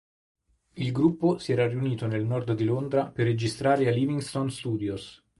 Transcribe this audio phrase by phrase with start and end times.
[0.77, 5.23] Il gruppo si era riunito nel nord di Londra per registrare ai Livingston Studios.